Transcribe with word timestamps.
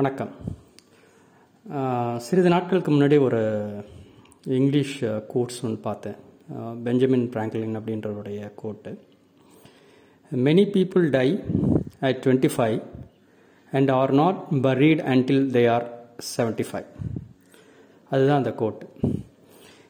வணக்கம். 0.00 0.30
சிறிது 2.26 2.48
நாட்களுக்கு 2.48 2.90
முன்னாடி 2.92 3.16
ஒரு 3.24 3.40
இங்கிலீஷ் 4.58 4.92
கோட்ஸ் 5.28 5.58
ஒன்று 5.64 5.78
பார்த்தேன். 5.86 6.14
Benjamin 6.84 7.26
Franklin 7.34 7.74
அப்படின்றவருடைய 7.78 8.50
quote. 8.62 8.90
Many 10.44 10.64
people 10.74 11.04
die 11.16 11.28
at 12.00 12.22
twenty 12.24 12.50
five 12.56 12.80
and 13.72 13.90
are 13.98 14.12
not 14.20 14.40
buried 14.62 15.02
until 15.14 15.44
they 15.56 15.64
are 15.74 15.86
seventy 16.36 16.64
five 16.70 16.88
அதுதான் 18.10 18.40
அந்த 18.42 18.52
கோட்டு. 18.62 18.88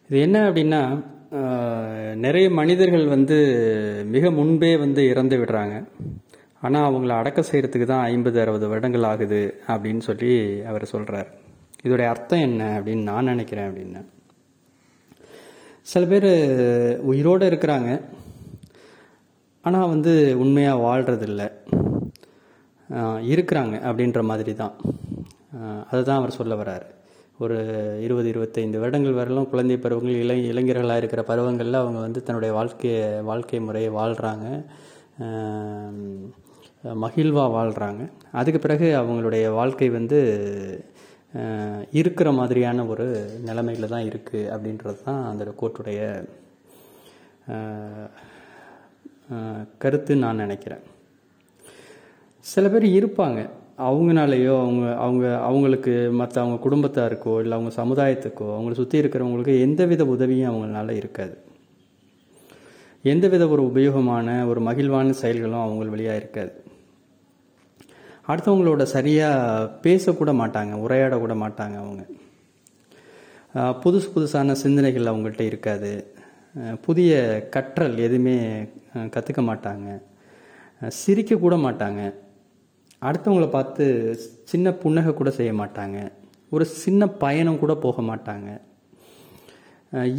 இது 0.09 0.21
என்ன 0.27 0.43
அப்படின்னா 0.51 0.83
நிறைய 2.27 2.51
மனிதர்கள் 2.61 3.07
வந்து 3.17 3.39
மிக 4.17 4.31
முன்பே 4.41 4.73
வந்து 4.77 5.05
இறந்து 5.13 5.39
விடுறாங்க. 5.45 5.77
ஆனால் 6.63 6.87
அவங்கள 6.89 7.13
அடக்கம் 7.19 7.49
செய்கிறதுக்கு 7.51 7.87
தான் 7.91 8.07
ஐம்பது 8.13 8.39
அறுபது 8.43 8.67
வருடங்கள் 8.73 9.07
ஆகுது 9.11 9.43
அப்படின்னு 9.73 10.03
சொல்லி 10.09 10.33
அவர் 10.71 10.93
சொல்கிறார் 10.95 11.29
இதோடைய 11.85 12.09
அர்த்தம் 12.13 12.47
என்ன 12.47 12.63
அப்படின்னு 12.79 13.09
நான் 13.11 13.31
நினைக்கிறேன் 13.33 13.69
அப்படின்னு. 13.71 14.01
சில 15.91 16.03
பேர் 16.11 16.31
உயிரோடு 17.11 17.45
இருக்கிறாங்க. 17.51 17.91
ஆனால் 19.65 19.93
வந்து 19.95 20.13
உண்மையாக 20.43 20.83
வாழ்கிறதில்ல 20.87 21.43
இருக்கிறாங்க 23.35 23.75
அப்படின்ற 23.89 24.21
மாதிரி 24.31 24.53
தான். 24.61 24.75
அதுதான் 25.91 26.21
அவர் 26.21 26.39
சொல்ல 26.39 26.55
வர்றாரு. 26.63 26.87
ஒரு 27.45 27.57
இருபது 28.07 28.29
இருபத்தைந்து 28.33 28.83
வருடங்கள் 28.83 29.19
வரலாம் 29.21 29.51
குழந்தை 29.53 29.77
பருவங்கள் 29.85 30.23
இளை 30.23 30.39
இளைஞர்களாக 30.53 31.01
இருக்கிற 31.03 31.23
பருவங்களில் 31.31 31.81
அவங்க 31.83 32.01
வந்து 32.07 32.21
தன்னுடைய 32.27 32.53
வாழ்க்கையை 32.59 33.07
வாழ்க்கை 33.31 33.61
முறையை 33.69 33.91
வாழ்கிறாங்க 33.99 34.47
மகிழ்வாக 36.85 37.55
வாழ்கிறாங்க 37.57 38.03
அதுக்கு 38.41 38.61
பிறகு 38.65 38.87
அவங்களுடைய 39.01 39.47
வாழ்க்கை 39.59 39.89
வந்து 39.97 40.19
இருக்கிற 42.01 42.29
மாதிரியான 42.39 42.85
ஒரு 42.93 43.07
நிலைமையில் 43.49 43.93
தான் 43.93 44.07
இருக்குது 44.11 44.49
அப்படின்றது 44.55 44.97
தான் 45.09 45.21
அந்த 45.31 45.53
கோர்ட்டுடைய 45.61 46.01
கருத்து 49.83 50.13
நான் 50.23 50.43
நினைக்கிறேன். 50.45 50.83
சில 52.47 52.65
பேர் 52.73 52.87
இருப்பாங்க. 52.99 53.41
அவங்கனாலேயோ 53.89 54.55
அவங்க 54.63 54.87
அவங்க 55.05 55.27
அவங்களுக்கு 55.49 55.93
மற்ற 56.21 56.37
அவங்க 56.43 56.57
குடும்பத்தாருக்கோ 56.65 57.35
இல்லை 57.43 57.55
அவங்க 57.59 57.73
சமுதாயத்துக்கோ 57.81 58.49
அவங்கள 58.57 58.75
சுற்றி 58.81 59.03
இருக்கிறவங்களுக்கு 59.03 59.55
எந்தவித 59.67 60.05
உதவியும் 60.15 60.51
அவங்களால 60.53 60.97
இருக்காது. 61.01 61.37
எந்தவித 63.05 63.45
ஒரு 63.55 63.63
உபயோகமான 63.71 64.29
ஒரு 64.51 64.63
மகிழ்வான 64.71 65.15
செயல்களும் 65.23 65.65
அவங்க 65.67 65.93
வழியாக 65.95 66.21
இருக்காது. 66.23 66.53
அடுத்தவங்களோட 68.31 68.83
சரியாக 68.95 69.69
பேசக்கூட 69.85 70.33
மாட்டாங்க 70.41 70.75
உரையாடக்கூட 70.87 71.35
மாட்டாங்க 71.45 71.77
அவங்க. 71.83 72.03
புதுசு 73.83 74.09
புதுசான 74.15 74.57
சிந்தனைகள் 74.65 75.11
அவங்கள்ட்ட 75.13 75.43
இருக்காது. 75.51 75.93
புதிய 76.87 77.13
கற்றல் 77.55 77.97
எதுவுமே 78.07 78.37
கற்றுக்க 79.15 79.43
மாட்டாங்க. 79.51 79.89
சிரிக்க 81.01 81.37
கூட 81.45 81.57
மாட்டாங்க. 81.67 82.03
அடுத்தவங்கள 83.09 83.49
பார்த்து 83.57 83.85
சின்ன 84.53 84.73
புன்னகை 84.83 85.13
கூட 85.15 85.31
செய்ய 85.39 85.53
மாட்டாங்க. 85.63 85.99
ஒரு 86.55 86.65
சின்ன 86.85 87.09
பயணம் 87.25 87.61
கூட 87.63 87.75
போக 87.85 88.03
மாட்டாங்க. 88.11 88.51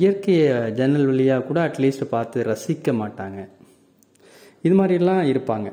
இயற்கையை 0.01 0.47
ஜன்னல் 0.77 1.09
வழியாக 1.09 1.45
கூட 1.49 1.59
அட்லீஸ்ட் 1.67 2.05
பார்த்து 2.15 2.45
ரசிக்க 2.51 2.93
மாட்டாங்க. 3.01 3.39
இது 4.67 4.73
மாதிரிலாம் 4.79 5.23
இருப்பாங்க. 5.31 5.69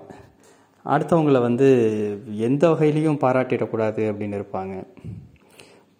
அடுத்தவங்களை 0.94 1.40
வந்து 1.48 1.68
எந்த 2.48 2.62
வகையிலையும் 2.70 3.22
பாராட்டிடக்கூடாது 3.24 4.02
அப்படின்னு 4.10 4.38
இருப்பாங்க. 4.40 4.74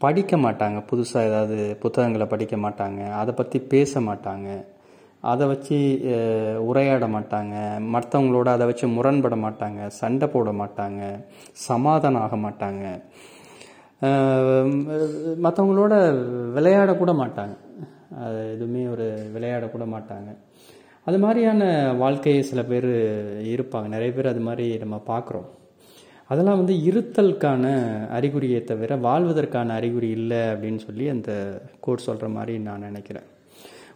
படிக்க 0.05 0.37
மாட்டாங்க. 0.37 0.79
புதுசாக 0.91 1.29
ஏதாவது 1.31 1.57
புத்தகங்களை 1.83 2.27
படிக்க 2.33 2.57
மாட்டாங்க. 2.57 3.01
அதை 3.21 3.33
பற்றி 3.41 3.59
பேச 3.75 4.01
மாட்டாங்க. 4.01 4.49
அதை 5.31 5.45
வச்சு 5.53 5.77
உரையாட 6.69 7.05
மாட்டாங்க. 7.15 7.55
மற்றவங்களோட 7.95 8.49
அதை 8.57 8.67
வச்சு 8.71 8.87
முரண்பட 8.89 9.37
மாட்டாங்க. 9.45 9.81
சண்டை 10.01 10.27
போட 10.35 10.51
மாட்டாங்க. 10.61 11.03
சமாதானம் 11.69 12.23
ஆக 12.25 12.37
மாட்டாங்க. 12.45 12.85
மற்றவங்களோட 15.47 15.95
விளையாடக்கூட 16.57 17.13
மாட்டாங்க. 17.23 17.57
எதுவுமே 18.55 18.83
ஒரு 18.95 19.07
விளையாடக்கூட 19.35 19.87
மாட்டாங்க. 19.95 20.31
அது 21.07 21.19
மாதிரியான 21.19 21.63
வாழ்க்கையை 22.03 22.43
சில 22.43 22.63
பேர் 22.63 22.91
இருப்பாங்க. 23.55 23.89
நிறைய 23.89 24.11
பேர் 24.13 24.33
அது 24.33 24.41
மாதிரி 24.41 24.67
நம்ம 24.79 24.97
பார்க்குறோம். 25.07 25.49
அதெல்லாம் 26.31 26.61
வந்து 26.61 26.75
இருத்தலுக்கான 26.91 27.65
அறிகுறியை 28.17 28.61
தவிர 28.65 28.97
வாழ்வதற்கான 28.97 29.75
அறிகுறி 29.79 30.09
இல்லை 30.11 30.41
அப்படின்னு 30.53 30.81
சொல்லி 30.89 31.09
அந்த 31.09 31.33
கோட் 31.81 32.07
சொல்கிற 32.07 32.29
மாதிரி 32.29 32.55
நான் 32.59 32.87
நினைக்கிறேன். 32.89 33.27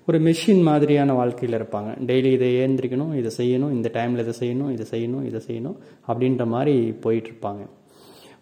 ஒரு 0.06 0.18
மெஷின் 0.18 0.62
மாதிரியான 0.62 1.14
வாழ்க்கையில் 1.14 1.58
இருப்பாங்க. 1.58 1.90
டெய்லி 2.08 2.30
இதை 2.38 2.48
ஏந்திரிக்கணும் 2.62 3.12
இதை 3.20 3.30
செய்யணும் 3.40 3.74
இந்த 3.76 3.90
டைமில் 3.94 4.24
இதை 4.24 4.34
செய்யணும் 4.40 4.72
இதை 4.76 4.86
செய்யணும் 4.90 5.26
இதை 5.30 5.40
செய்யணும் 5.48 5.76
அப்படின்ற 6.08 6.46
மாதிரி 6.46 6.74
போயிட்டுருப்பாங்க 7.04 7.62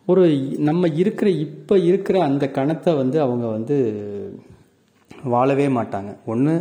ஒரு 0.08 0.22
நம்ம 0.68 0.88
இருக்கிற 1.02 1.28
இப்போ 1.46 1.74
இருக்கிற 1.78 2.16
அந்த 2.22 2.44
கணத்தை 2.46 2.92
வந்து 2.96 3.18
அவங்க 3.20 3.46
வந்து 3.46 3.76
வாழவே 5.32 5.66
மாட்டாங்க. 5.76 6.10
ஒன்று 6.32 6.54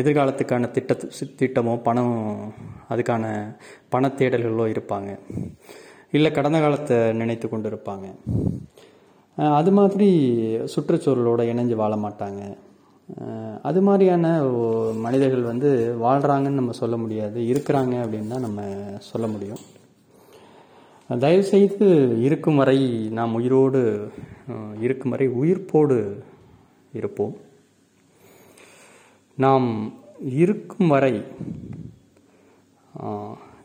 எதிர்காலத்துக்கான 0.00 0.70
திட்ட 0.76 0.96
திட்டமோ 1.40 1.74
பணம் 1.86 2.16
அதுக்கான 2.92 3.24
பண 3.94 4.12
தேடல்களோ 4.18 4.66
இருப்பாங்க. 4.74 5.10
இல்லை 6.16 6.30
கடந்த 6.32 6.58
காலத்தை 6.64 6.98
நினைத்து 7.20 7.46
கொண்டு 7.48 7.68
இருப்பாங்க 7.70 8.08
அது 9.58 9.70
மாதிரி 9.78 10.08
சுற்றுச்சூழலோடு 10.72 11.44
இணைஞ்சு 11.52 11.76
வாழ 11.80 11.94
மாட்டாங்க. 12.02 12.42
அது 13.68 13.80
மாதிரியான 13.86 14.26
மனிதர்கள் 15.06 15.48
வந்து 15.50 15.70
வாழ்கிறாங்கன்னு 16.02 16.60
நம்ம 16.60 16.74
சொல்ல 16.80 16.96
முடியாது. 16.96 17.38
இருக்கிறாங்க 17.52 17.94
அப்படின்னு 18.02 18.32
தான் 18.34 18.46
நம்ம 18.46 18.60
சொல்ல 19.08 19.26
முடியும். 19.32 19.62
தயவுசெய்து 21.24 21.88
இருக்கும் 22.26 22.60
வரை 22.60 22.78
நாம் 23.18 23.36
உயிரோடு 23.38 23.80
இருக்கும் 24.86 25.14
வரை 25.14 25.26
உயிர்ப்போடு 25.40 25.98
இருப்போம். 27.00 27.34
நாம் 29.36 29.92
இருக்கும் 30.20 30.88
வரை 30.88 31.22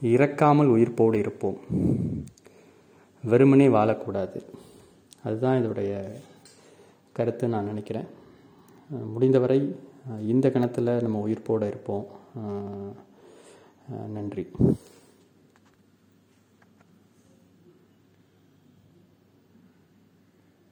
இறக்காமல் 0.02 0.72
உயிர்ப்போடு 0.76 1.16
இருப்போம். 1.16 1.58
வெறுமனே 3.24 3.68
வாழக்கூடாது. 3.68 4.40
அதுதான் 5.24 5.60
இதோடைய 5.60 6.12
கருத்து 7.14 7.48
நான் 7.48 7.66
நினைக்கிறேன். 7.66 8.08
முடிந்தவரை 9.14 9.76
இந்த 10.28 10.52
கணத்தில் 10.52 11.02
நம்ம 11.02 11.24
உயிர்ப்போடு 11.28 11.68
இருப்போம். 11.68 12.06
நன்றி. 14.08 14.48